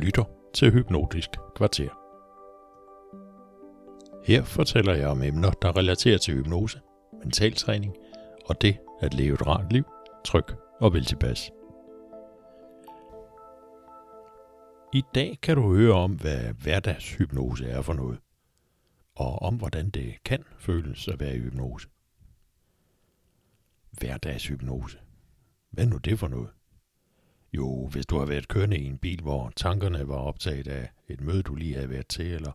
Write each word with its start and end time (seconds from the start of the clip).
lytter 0.00 0.24
til 0.54 0.72
Hypnotisk 0.72 1.30
Kvarter. 1.56 1.88
Her 4.24 4.44
fortæller 4.44 4.94
jeg 4.94 5.08
om 5.08 5.22
emner, 5.22 5.50
der 5.50 5.76
relaterer 5.76 6.18
til 6.18 6.34
hypnose, 6.34 6.80
mentaltræning 7.12 7.96
og 8.46 8.62
det 8.62 8.78
at 9.00 9.14
leve 9.14 9.34
et 9.34 9.46
rart 9.46 9.72
liv, 9.72 9.84
tryg 10.24 10.44
og 10.80 10.92
vel 10.92 11.04
tilpas. 11.04 11.50
I 14.92 15.02
dag 15.14 15.38
kan 15.42 15.56
du 15.56 15.74
høre 15.74 15.94
om, 15.94 16.12
hvad 16.12 16.54
hverdagshypnose 16.62 17.66
er 17.66 17.82
for 17.82 17.92
noget, 17.92 18.18
og 19.14 19.42
om 19.42 19.56
hvordan 19.56 19.90
det 19.90 20.14
kan 20.24 20.44
føles 20.58 21.08
at 21.08 21.20
være 21.20 21.36
i 21.36 21.38
hypnose. 21.38 21.88
Hverdagshypnose. 23.90 24.98
Hvad 25.70 25.84
er 25.84 25.88
nu 25.88 25.96
det 25.96 26.18
for 26.18 26.28
noget? 26.28 26.50
Jo, 27.52 27.86
hvis 27.86 28.06
du 28.06 28.18
har 28.18 28.26
været 28.26 28.48
kørende 28.48 28.78
i 28.78 28.84
en 28.86 28.98
bil, 28.98 29.20
hvor 29.22 29.52
tankerne 29.56 30.08
var 30.08 30.16
optaget 30.16 30.68
af 30.68 30.90
et 31.08 31.20
møde, 31.20 31.42
du 31.42 31.54
lige 31.54 31.74
havde 31.74 31.90
været 31.90 32.06
til, 32.06 32.26
eller 32.26 32.52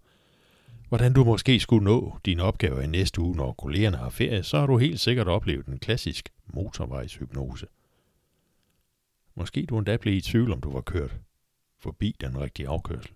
hvordan 0.90 1.14
du 1.14 1.24
måske 1.24 1.60
skulle 1.60 1.84
nå 1.84 2.18
dine 2.26 2.44
opgaver 2.44 2.82
i 2.82 2.88
næste 2.88 3.22
uge, 3.22 3.36
når 3.36 3.54
kollegerne 3.54 3.98
har 3.98 4.10
ferie, 4.10 4.44
så 4.44 4.60
har 4.60 4.68
du 4.68 4.78
helt 4.78 5.00
sikkert 5.00 5.28
oplevet 5.28 5.66
en 5.66 5.80
klassisk 5.80 6.30
motorvejshypnose. 6.48 7.68
Måske 9.36 9.66
du 9.66 9.78
endda 9.78 9.98
blev 9.98 10.14
i 10.14 10.22
tvivl, 10.22 10.52
om 10.52 10.62
du 10.62 10.72
var 10.72 10.82
kørt 10.82 11.20
forbi 11.80 12.16
den 12.22 12.40
rigtige 12.42 12.68
afkørsel. 12.68 13.12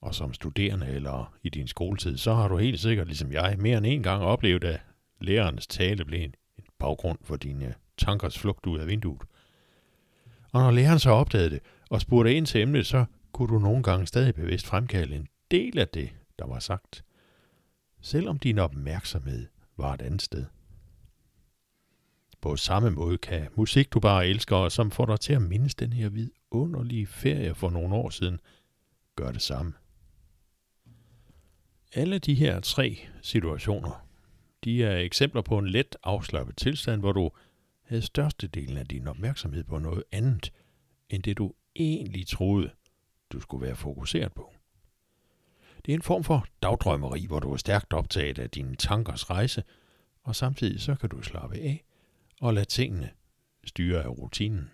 Og 0.00 0.14
som 0.14 0.34
studerende 0.34 0.86
eller 0.86 1.34
i 1.42 1.48
din 1.48 1.68
skoletid, 1.68 2.16
så 2.16 2.34
har 2.34 2.48
du 2.48 2.56
helt 2.56 2.80
sikkert, 2.80 3.06
ligesom 3.06 3.32
jeg, 3.32 3.56
mere 3.58 3.78
end 3.78 3.86
en 3.86 4.02
gang 4.02 4.22
oplevet, 4.22 4.64
at 4.64 4.80
lærernes 5.20 5.66
tale 5.66 6.04
blev 6.04 6.22
en 6.22 6.34
baggrund 6.78 7.18
for 7.22 7.36
dine 7.36 7.74
tankers 7.96 8.38
flugt 8.38 8.66
ud 8.66 8.78
af 8.78 8.86
vinduet. 8.86 9.22
Og 10.54 10.62
når 10.62 10.70
læreren 10.70 10.98
så 10.98 11.10
opdagede 11.10 11.50
det 11.50 11.60
og 11.90 12.00
spurgte 12.00 12.34
ind 12.34 12.46
til 12.46 12.60
emnet, 12.60 12.86
så 12.86 13.04
kunne 13.32 13.54
du 13.54 13.58
nogle 13.58 13.82
gange 13.82 14.06
stadig 14.06 14.34
bevidst 14.34 14.66
fremkalde 14.66 15.16
en 15.16 15.28
del 15.50 15.78
af 15.78 15.88
det, 15.88 16.10
der 16.38 16.46
var 16.46 16.58
sagt, 16.58 17.04
selvom 18.00 18.38
din 18.38 18.58
opmærksomhed 18.58 19.46
var 19.76 19.94
et 19.94 20.02
andet 20.02 20.22
sted. 20.22 20.44
På 22.40 22.56
samme 22.56 22.90
måde 22.90 23.18
kan 23.18 23.48
musik, 23.54 23.92
du 23.92 24.00
bare 24.00 24.26
elsker, 24.28 24.56
og 24.56 24.72
som 24.72 24.90
får 24.90 25.06
dig 25.06 25.20
til 25.20 25.32
at 25.32 25.42
mindes 25.42 25.74
den 25.74 25.92
her 25.92 26.08
vidunderlige 26.08 27.06
ferie 27.06 27.54
for 27.54 27.70
nogle 27.70 27.94
år 27.94 28.10
siden, 28.10 28.40
gøre 29.16 29.32
det 29.32 29.42
samme. 29.42 29.72
Alle 31.92 32.18
de 32.18 32.34
her 32.34 32.60
tre 32.60 32.98
situationer, 33.22 34.06
de 34.64 34.84
er 34.84 34.96
eksempler 34.96 35.42
på 35.42 35.58
en 35.58 35.68
let 35.68 35.96
afslappet 36.02 36.56
tilstand, 36.56 37.00
hvor 37.00 37.12
du 37.12 37.30
havde 37.84 38.02
størstedelen 38.02 38.76
af 38.76 38.86
din 38.86 39.08
opmærksomhed 39.08 39.64
på 39.64 39.78
noget 39.78 40.04
andet, 40.12 40.52
end 41.08 41.22
det 41.22 41.38
du 41.38 41.52
egentlig 41.76 42.26
troede, 42.26 42.70
du 43.30 43.40
skulle 43.40 43.66
være 43.66 43.76
fokuseret 43.76 44.32
på. 44.32 44.54
Det 45.86 45.92
er 45.92 45.96
en 45.96 46.02
form 46.02 46.24
for 46.24 46.46
dagdrømmeri, 46.62 47.26
hvor 47.26 47.40
du 47.40 47.52
er 47.52 47.56
stærkt 47.56 47.92
optaget 47.92 48.38
af 48.38 48.50
dine 48.50 48.76
tankers 48.76 49.30
rejse, 49.30 49.62
og 50.22 50.36
samtidig 50.36 50.80
så 50.80 50.94
kan 50.94 51.08
du 51.08 51.22
slappe 51.22 51.56
af 51.56 51.84
og 52.40 52.54
lade 52.54 52.64
tingene 52.64 53.10
styre 53.64 54.02
af 54.02 54.08
rutinen. 54.08 54.70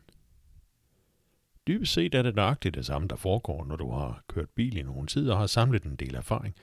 Dybest 1.67 1.93
set 1.93 2.15
er 2.15 2.23
det 2.23 2.35
nøjagtigt 2.35 2.75
det 2.75 2.87
samme, 2.87 3.09
der 3.09 3.17
foregår, 3.17 3.65
når 3.65 3.77
du 3.77 3.91
har 3.91 4.25
kørt 4.29 4.51
bil 4.51 4.77
i 4.77 4.83
nogen 4.83 5.07
tid 5.07 5.31
og 5.31 5.39
har 5.39 5.47
samlet 5.47 5.83
en 5.83 5.97
del 5.97 6.15
erfaring. 6.15 6.55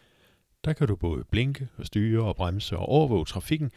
Der 0.65 0.73
kan 0.73 0.87
du 0.87 0.95
både 0.95 1.23
blinke 1.23 1.67
og 1.77 1.85
styre 1.85 2.23
og 2.23 2.35
bremse 2.35 2.77
og 2.77 2.85
overvåge 2.85 3.25
trafikken, 3.25 3.71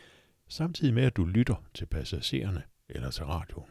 samtidig 0.51 0.95
med 0.95 1.03
at 1.03 1.17
du 1.17 1.25
lytter 1.25 1.65
til 1.75 1.87
passagererne 1.87 2.63
eller 2.89 3.11
til 3.11 3.25
radioen. 3.25 3.71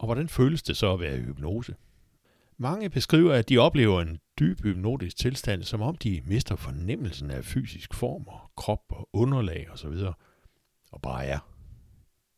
Og 0.00 0.06
hvordan 0.06 0.28
føles 0.28 0.62
det 0.62 0.76
så 0.76 0.92
at 0.92 1.00
være 1.00 1.18
i 1.18 1.22
hypnose? 1.22 1.76
Mange 2.56 2.90
beskriver, 2.90 3.32
at 3.32 3.48
de 3.48 3.58
oplever 3.58 4.02
en 4.02 4.18
dyb 4.38 4.60
hypnotisk 4.62 5.16
tilstand, 5.16 5.62
som 5.62 5.82
om 5.82 5.96
de 5.96 6.22
mister 6.26 6.56
fornemmelsen 6.56 7.30
af 7.30 7.44
fysisk 7.44 7.94
form 7.94 8.24
og 8.26 8.40
krop 8.56 8.84
og 8.88 9.08
underlag 9.12 9.70
osv. 9.70 9.92
Og 10.92 11.02
bare 11.02 11.26
er. 11.26 11.38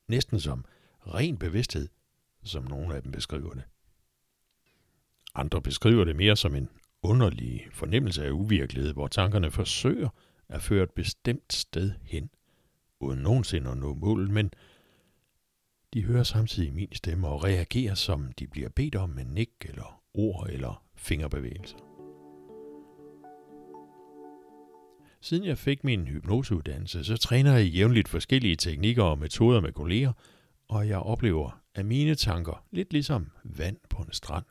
Næsten 0.09 0.41
som 0.41 0.65
ren 1.07 1.39
bevidsthed, 1.39 1.89
som 2.45 2.65
nogle 2.65 2.95
af 2.95 3.03
dem 3.03 3.13
beskriver 3.13 3.55
det. 3.55 3.63
Andre 5.35 5.63
beskriver 5.63 6.05
det 6.05 6.17
mere 6.17 6.37
som 6.37 6.55
en 6.55 6.69
underlige 7.07 7.63
fornemmelse 7.73 8.25
af 8.25 8.31
uvirkelighed, 8.31 8.93
hvor 8.93 9.07
tankerne 9.07 9.51
forsøger 9.51 10.09
at 10.49 10.63
føre 10.63 10.83
et 10.83 10.91
bestemt 10.91 11.53
sted 11.53 11.93
hen, 12.03 12.31
uden 13.01 13.19
nogensinde 13.19 13.71
at 13.71 13.79
nå 13.79 13.95
målet, 13.95 14.31
men 14.31 14.51
de 15.95 16.05
hører 16.05 16.23
samtidig 16.23 16.75
min 16.75 16.93
stemme 16.93 17.29
og 17.29 17.45
reagerer, 17.45 17.95
som 17.95 18.33
de 18.33 18.47
bliver 18.47 18.69
bedt 18.69 18.95
om 18.95 19.11
med 19.11 19.25
nik 19.25 19.51
eller 19.61 20.03
ord 20.15 20.47
eller 20.51 20.85
fingerbevægelser. 20.95 21.77
Siden 25.21 25.45
jeg 25.45 25.59
fik 25.59 25.85
min 25.85 26.07
hypnoseuddannelse, 26.07 27.05
så 27.05 27.17
træner 27.17 27.57
jeg 27.57 27.67
jævnligt 27.67 28.09
forskellige 28.09 28.57
teknikker 28.57 29.03
og 29.03 29.19
metoder 29.19 29.61
med 29.61 29.73
kolleger, 29.73 30.13
og 30.69 30.89
jeg 30.89 30.99
oplever, 30.99 31.63
at 31.75 31.87
mine 31.87 32.15
tanker, 32.15 32.65
lidt 32.71 32.93
ligesom 32.93 33.31
vand 33.45 33.77
på 33.91 34.03
en 34.03 34.13
strand, 34.13 34.45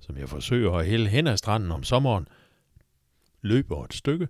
som 0.00 0.16
jeg 0.16 0.28
forsøger 0.28 0.72
at 0.72 0.86
hælde 0.86 1.08
hen 1.08 1.26
ad 1.26 1.36
stranden 1.36 1.70
om 1.70 1.82
sommeren, 1.82 2.28
løber 3.40 3.84
et 3.84 3.94
stykke, 3.94 4.28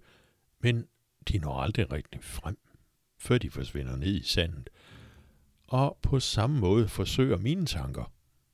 men 0.60 0.86
de 1.28 1.38
når 1.38 1.60
aldrig 1.60 1.92
rigtig 1.92 2.24
frem, 2.24 2.58
før 3.18 3.38
de 3.38 3.50
forsvinder 3.50 3.96
ned 3.96 4.14
i 4.14 4.22
sandet. 4.22 4.70
Og 5.66 5.98
på 6.02 6.20
samme 6.20 6.58
måde 6.58 6.88
forsøger 6.88 7.36
mine 7.36 7.66
tanker, 7.66 8.12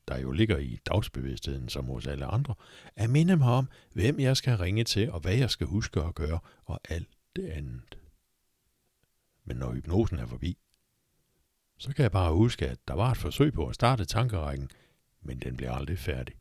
der 0.08 0.18
jo 0.18 0.32
ligger 0.32 0.58
i 0.58 0.78
dagsbevidstheden 0.86 1.68
som 1.68 1.86
hos 1.86 2.06
alle 2.06 2.26
andre, 2.26 2.54
at 2.96 3.10
minde 3.10 3.36
mig 3.36 3.48
om, 3.48 3.68
hvem 3.92 4.20
jeg 4.20 4.36
skal 4.36 4.56
ringe 4.56 4.84
til, 4.84 5.10
og 5.10 5.20
hvad 5.20 5.34
jeg 5.34 5.50
skal 5.50 5.66
huske 5.66 6.00
at 6.00 6.14
gøre, 6.14 6.38
og 6.64 6.80
alt 6.88 7.08
det 7.36 7.48
andet. 7.48 7.98
Men 9.44 9.56
når 9.56 9.72
hypnosen 9.72 10.18
er 10.18 10.26
forbi, 10.26 10.58
så 11.78 11.94
kan 11.94 12.02
jeg 12.02 12.12
bare 12.12 12.32
huske, 12.32 12.68
at 12.68 12.78
der 12.88 12.94
var 12.94 13.10
et 13.10 13.16
forsøg 13.16 13.52
på 13.52 13.66
at 13.66 13.74
starte 13.74 14.04
tankerækken, 14.04 14.70
men 15.22 15.38
den 15.38 15.56
blev 15.56 15.70
aldrig 15.70 15.98
færdig. 15.98 16.34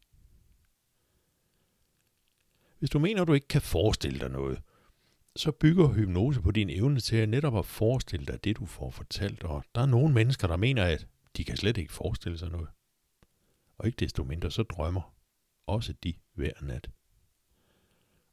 Hvis 2.84 2.90
du 2.90 3.00
mener, 3.00 3.22
at 3.22 3.28
du 3.28 3.34
ikke 3.34 3.48
kan 3.48 3.62
forestille 3.62 4.20
dig 4.20 4.30
noget, 4.30 4.62
så 5.36 5.52
bygger 5.52 5.94
hypnose 5.94 6.42
på 6.42 6.52
din 6.52 6.70
evne 6.70 7.00
til 7.00 7.16
at 7.16 7.30
netop 7.30 7.58
at 7.58 7.66
forestille 7.66 8.26
dig 8.26 8.44
det, 8.44 8.58
du 8.58 8.66
får 8.66 8.90
fortalt. 8.90 9.44
Og 9.44 9.64
der 9.76 9.82
er 9.82 9.86
nogle 9.86 10.14
mennesker, 10.14 10.48
der 10.48 10.58
mener, 10.58 10.84
at 10.84 11.08
de 11.38 11.44
kan 11.44 11.58
slet 11.58 11.78
ikke 11.78 11.94
forestille 11.94 12.38
sig 12.38 12.50
noget. 12.50 12.68
Og 13.78 13.86
ikke 13.86 13.96
desto 13.96 14.24
mindre 14.24 14.52
så 14.52 14.64
drømmer 14.64 15.14
også 15.68 15.94
de 16.04 16.14
hver 16.34 16.52
nat. 16.62 16.90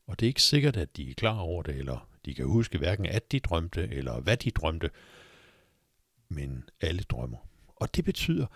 Og 0.06 0.20
det 0.20 0.26
er 0.26 0.28
ikke 0.28 0.42
sikkert, 0.42 0.76
at 0.76 0.96
de 0.96 1.10
er 1.10 1.14
klar 1.14 1.38
over 1.38 1.62
det, 1.62 1.76
eller 1.76 2.08
de 2.24 2.34
kan 2.34 2.46
huske 2.46 2.78
hverken, 2.78 3.06
at 3.06 3.32
de 3.32 3.40
drømte, 3.40 3.88
eller 3.88 4.20
hvad 4.20 4.36
de 4.36 4.50
drømte. 4.50 4.90
Men 6.28 6.64
alle 6.80 7.02
drømmer. 7.02 7.38
Og 7.76 7.96
det 7.96 8.04
betyder, 8.04 8.46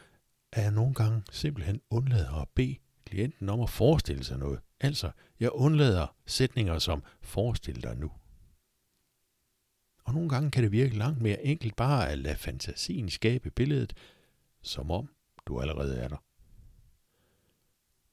at 0.52 0.62
jeg 0.62 0.72
nogle 0.72 0.94
gange 0.94 1.22
simpelthen 1.30 1.80
undlader 1.90 2.42
at 2.42 2.48
bede 2.48 2.76
klienten 3.04 3.48
om 3.48 3.60
at 3.60 3.70
forestille 3.70 4.24
sig 4.24 4.38
noget. 4.38 4.60
Altså, 4.84 5.10
jeg 5.40 5.50
undlader 5.52 6.16
sætninger 6.26 6.78
som 6.78 7.02
forestil 7.20 7.82
dig 7.82 7.96
nu. 7.96 8.10
Og 10.04 10.14
nogle 10.14 10.28
gange 10.28 10.50
kan 10.50 10.62
det 10.62 10.72
virke 10.72 10.96
langt 10.96 11.22
mere 11.22 11.44
enkelt 11.44 11.76
bare 11.76 12.10
at 12.10 12.18
lade 12.18 12.36
fantasien 12.36 13.10
skabe 13.10 13.50
billedet, 13.50 13.94
som 14.62 14.90
om 14.90 15.08
du 15.46 15.60
allerede 15.60 15.98
er 15.98 16.08
der. 16.08 16.16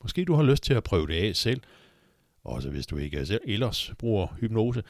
Måske 0.04 0.26
du 0.26 0.34
har 0.34 0.44
lyst 0.44 0.64
til 0.64 0.74
at 0.74 0.84
prøve 0.84 1.08
det 1.08 1.30
af 1.30 1.36
selv, 1.36 1.62
også 2.44 2.70
hvis 2.70 2.88
du 2.88 2.98
ikke 2.98 3.26
selv 3.26 3.42
ellers 3.44 3.94
bruger 4.00 4.28
hypnose. 4.28 4.84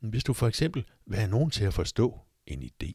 Hvis 0.00 0.24
du 0.24 0.32
for 0.32 0.48
eksempel 0.48 0.84
vil 1.06 1.18
have 1.18 1.30
nogen 1.30 1.50
til 1.50 1.64
at 1.64 1.74
forstå 1.74 2.20
en 2.46 2.62
idé. 2.62 2.92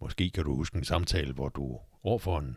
Måske 0.00 0.30
kan 0.30 0.44
du 0.44 0.54
huske 0.54 0.78
en 0.78 0.84
samtale, 0.84 1.32
hvor 1.32 1.48
du 1.48 1.80
overfor 2.02 2.38
en 2.38 2.56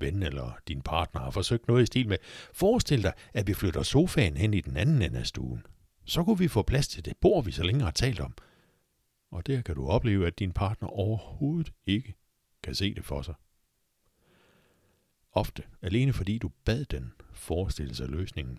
ven 0.00 0.22
eller 0.22 0.58
din 0.68 0.82
partner 0.82 1.20
har 1.20 1.30
forsøgt 1.30 1.68
noget 1.68 1.82
i 1.82 1.86
stil 1.86 2.08
med, 2.08 2.16
forestil 2.52 3.02
dig, 3.02 3.12
at 3.34 3.46
vi 3.46 3.54
flytter 3.54 3.82
sofaen 3.82 4.36
hen 4.36 4.54
i 4.54 4.60
den 4.60 4.76
anden 4.76 5.02
ende 5.02 5.18
af 5.18 5.26
stuen. 5.26 5.66
Så 6.04 6.24
kunne 6.24 6.38
vi 6.38 6.48
få 6.48 6.62
plads 6.62 6.88
til 6.88 7.04
det 7.04 7.16
bord, 7.16 7.44
vi 7.44 7.52
så 7.52 7.62
længe 7.62 7.84
har 7.84 7.90
talt 7.90 8.20
om. 8.20 8.34
Og 9.30 9.46
der 9.46 9.62
kan 9.62 9.74
du 9.74 9.88
opleve, 9.88 10.26
at 10.26 10.38
din 10.38 10.52
partner 10.52 10.88
overhovedet 10.88 11.72
ikke 11.86 12.14
kan 12.62 12.74
se 12.74 12.94
det 12.94 13.04
for 13.04 13.22
sig. 13.22 13.34
Ofte 15.32 15.62
alene 15.82 16.12
fordi 16.12 16.38
du 16.38 16.50
bad 16.64 16.84
den 16.84 17.12
forestille 17.32 17.94
sig 17.94 18.08
løsningen. 18.08 18.58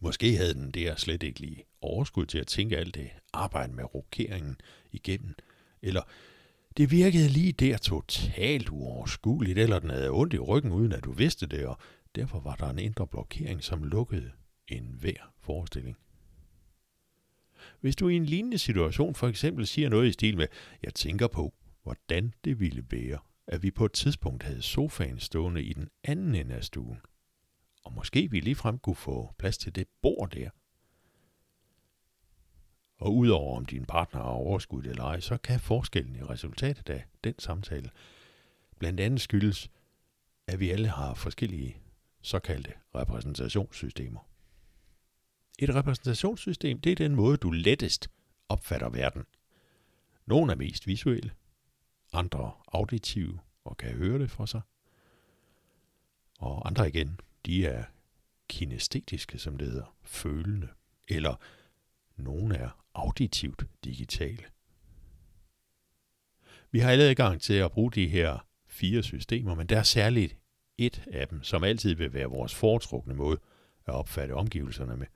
Måske 0.00 0.36
havde 0.36 0.54
den 0.54 0.70
der 0.70 0.96
slet 0.96 1.22
ikke 1.22 1.40
lige 1.40 1.64
overskud 1.80 2.26
til 2.26 2.38
at 2.38 2.46
tænke 2.46 2.76
alt 2.76 2.94
det 2.94 3.10
arbejde 3.32 3.72
med 3.72 3.94
rokeringen 3.94 4.56
igennem, 4.92 5.34
eller 5.82 6.02
det 6.78 6.90
virkede 6.90 7.28
lige 7.28 7.52
der 7.52 7.76
totalt 7.76 8.68
uoverskueligt, 8.68 9.58
eller 9.58 9.78
den 9.78 9.90
havde 9.90 10.10
ondt 10.10 10.34
i 10.34 10.38
ryggen, 10.38 10.72
uden 10.72 10.92
at 10.92 11.04
du 11.04 11.12
vidste 11.12 11.46
det, 11.46 11.66
og 11.66 11.78
derfor 12.14 12.40
var 12.40 12.54
der 12.54 12.70
en 12.70 12.78
indre 12.78 13.06
blokering, 13.06 13.64
som 13.64 13.84
lukkede 13.84 14.30
en 14.68 14.94
hver 15.00 15.32
forestilling. 15.40 15.96
Hvis 17.80 17.96
du 17.96 18.08
i 18.08 18.16
en 18.16 18.24
lignende 18.24 18.58
situation 18.58 19.14
for 19.14 19.28
eksempel 19.28 19.66
siger 19.66 19.88
noget 19.88 20.08
i 20.08 20.12
stil 20.12 20.36
med, 20.36 20.46
jeg 20.82 20.94
tænker 20.94 21.26
på, 21.26 21.54
hvordan 21.82 22.34
det 22.44 22.60
ville 22.60 22.84
være, 22.90 23.18
at 23.46 23.62
vi 23.62 23.70
på 23.70 23.84
et 23.84 23.92
tidspunkt 23.92 24.42
havde 24.42 24.62
sofaen 24.62 25.18
stående 25.18 25.62
i 25.62 25.72
den 25.72 25.88
anden 26.04 26.34
ende 26.34 26.54
af 26.54 26.64
stuen. 26.64 26.98
Og 27.84 27.92
måske 27.92 28.30
vi 28.30 28.40
ligefrem 28.40 28.78
kunne 28.78 28.96
få 28.96 29.34
plads 29.38 29.58
til 29.58 29.74
det 29.74 29.86
bord 30.02 30.30
der. 30.30 30.50
Og 32.98 33.16
udover 33.16 33.56
om 33.56 33.66
din 33.66 33.84
partner 33.84 34.20
har 34.20 34.30
overskud 34.30 34.84
eller 34.84 35.04
ej, 35.04 35.20
så 35.20 35.36
kan 35.36 35.60
forskellen 35.60 36.16
i 36.16 36.22
resultatet 36.22 36.90
af 36.90 37.04
den 37.24 37.34
samtale 37.38 37.90
blandt 38.78 39.00
andet 39.00 39.20
skyldes, 39.20 39.70
at 40.46 40.60
vi 40.60 40.70
alle 40.70 40.88
har 40.88 41.14
forskellige 41.14 41.76
såkaldte 42.22 42.72
repræsentationssystemer. 42.94 44.20
Et 45.58 45.74
repræsentationssystem, 45.74 46.80
det 46.80 46.92
er 46.92 46.96
den 46.96 47.14
måde, 47.14 47.36
du 47.36 47.50
lettest 47.50 48.10
opfatter 48.48 48.88
verden. 48.88 49.24
Nogle 50.26 50.52
er 50.52 50.56
mest 50.56 50.86
visuelle, 50.86 51.30
andre 52.12 52.52
auditive 52.72 53.38
og 53.64 53.76
kan 53.76 53.92
høre 53.92 54.18
det 54.18 54.30
for 54.30 54.46
sig. 54.46 54.60
Og 56.38 56.66
andre 56.66 56.88
igen, 56.88 57.20
de 57.46 57.66
er 57.66 57.84
kinestetiske, 58.48 59.38
som 59.38 59.58
det 59.58 59.66
hedder, 59.66 59.96
følende. 60.02 60.68
Eller 61.08 61.34
nogle 62.18 62.56
er 62.56 62.84
auditivt 62.94 63.64
digitale. 63.84 64.44
Vi 66.70 66.78
har 66.78 66.90
alle 66.90 67.04
adgang 67.04 67.40
til 67.40 67.54
at 67.54 67.72
bruge 67.72 67.92
de 67.92 68.08
her 68.08 68.46
fire 68.66 69.02
systemer, 69.02 69.54
men 69.54 69.66
der 69.66 69.78
er 69.78 69.82
særligt 69.82 70.36
et 70.78 71.04
af 71.12 71.28
dem, 71.28 71.42
som 71.42 71.64
altid 71.64 71.94
vil 71.94 72.12
være 72.12 72.26
vores 72.26 72.54
foretrukne 72.54 73.14
måde 73.14 73.38
at 73.86 73.94
opfatte 73.94 74.32
omgivelserne 74.32 74.96
med. 74.96 75.06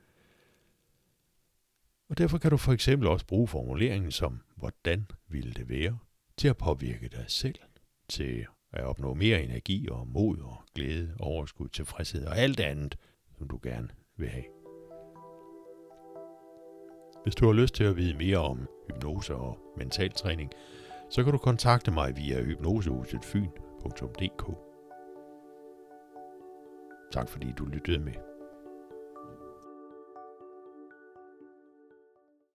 Og 2.08 2.18
derfor 2.18 2.38
kan 2.38 2.50
du 2.50 2.56
for 2.56 2.72
eksempel 2.72 3.08
også 3.08 3.26
bruge 3.26 3.48
formuleringen 3.48 4.10
som, 4.10 4.42
hvordan 4.56 5.06
ville 5.28 5.52
det 5.52 5.68
være, 5.68 5.98
til 6.36 6.48
at 6.48 6.56
påvirke 6.56 7.08
dig 7.08 7.24
selv, 7.28 7.58
til 8.08 8.46
at 8.72 8.84
opnå 8.84 9.14
mere 9.14 9.42
energi 9.42 9.88
og 9.90 10.08
mod 10.08 10.38
og 10.38 10.64
glæde, 10.74 11.16
overskud, 11.20 11.68
tilfredshed 11.68 12.26
og 12.26 12.38
alt 12.38 12.60
andet, 12.60 12.96
som 13.38 13.48
du 13.48 13.60
gerne 13.62 13.88
vil 14.16 14.28
have. 14.28 14.61
Hvis 17.22 17.34
du 17.34 17.46
har 17.46 17.52
lyst 17.52 17.74
til 17.74 17.84
at 17.84 17.96
vide 17.96 18.14
mere 18.14 18.38
om 18.38 18.68
hypnose 18.86 19.34
og 19.34 19.58
mentaltræning, 19.76 20.50
så 21.10 21.24
kan 21.24 21.32
du 21.32 21.38
kontakte 21.38 21.90
mig 21.90 22.16
via 22.16 22.42
hypnosehusetfyn.dk. 22.42 24.44
Tak 27.12 27.28
fordi 27.28 27.52
du 27.58 27.64
lyttede 27.64 27.98
med. 27.98 28.31